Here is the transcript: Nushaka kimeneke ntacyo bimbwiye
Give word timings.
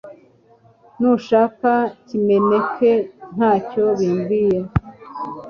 Nushaka 0.99 1.71
kimeneke 2.07 2.91
ntacyo 3.35 3.83
bimbwiye 3.99 4.59